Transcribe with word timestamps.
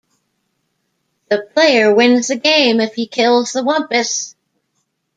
The 1.29 1.47
player 1.53 1.93
wins 1.93 2.29
the 2.29 2.35
game 2.35 2.79
if 2.79 2.95
he 2.95 3.05
kills 3.05 3.53
the 3.53 3.61
Wumpus. 3.61 4.33